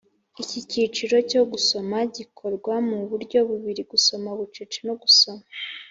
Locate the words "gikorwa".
2.15-2.73